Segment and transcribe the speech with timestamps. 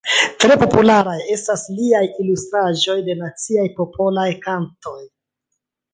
[0.43, 4.99] Tre popularaj estas liaj ilustraĵoj de naciaj popolaj kantoj.